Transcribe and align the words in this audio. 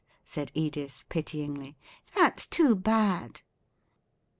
said 0.25 0.49
Edith, 0.55 1.05
pityingly; 1.09 1.77
"that's 2.15 2.47
too 2.47 2.75
bad." 2.75 3.41